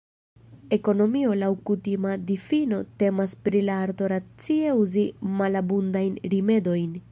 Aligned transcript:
Ekonomio 0.77 1.33
laŭ 1.41 1.49
kutima 1.69 2.15
difino 2.31 2.79
temas 3.03 3.37
pri 3.47 3.63
la 3.69 3.77
arto 3.89 4.09
racie 4.15 4.75
uzi 4.87 5.07
malabundajn 5.43 6.21
rimedojn. 6.35 7.01